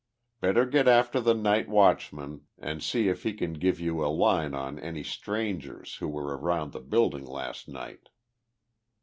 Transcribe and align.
Better 0.39 0.65
get 0.65 0.87
after 0.87 1.21
the 1.21 1.35
night 1.35 1.69
watchman 1.69 2.47
and 2.57 2.81
see 2.81 3.07
if 3.07 3.21
he 3.21 3.33
can 3.33 3.53
give 3.53 3.79
you 3.79 4.03
a 4.03 4.07
line 4.09 4.55
on 4.55 4.79
any 4.79 5.03
strangers 5.03 5.97
who 5.97 6.07
were 6.07 6.35
around 6.35 6.71
the 6.71 6.79
building 6.81 7.23
last 7.23 7.67
night." 7.67 8.09